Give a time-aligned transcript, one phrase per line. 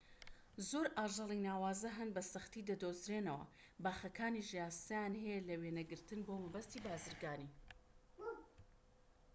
[0.69, 3.45] زۆر ئاژەڵی ناوازە هەن بە سەختی دەدۆزرێنەوە
[3.83, 7.51] باخەکانیش یاسایان هەیە لە وێنەگرتن بۆ مەبەستی بازرگانی